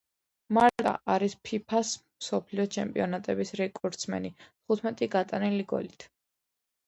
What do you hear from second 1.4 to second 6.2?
ფიფა-ს მსოფლიო ჩემპიონატების რეკორდსმენი თხუთმეტი გატანილი გოლით.